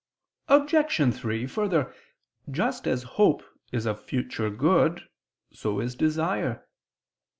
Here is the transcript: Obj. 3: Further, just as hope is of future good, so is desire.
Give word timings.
Obj. 0.47 1.13
3: 1.13 1.45
Further, 1.45 1.93
just 2.49 2.87
as 2.87 3.03
hope 3.03 3.43
is 3.71 3.85
of 3.85 4.01
future 4.03 4.49
good, 4.49 5.07
so 5.53 5.79
is 5.79 5.93
desire. 5.93 6.65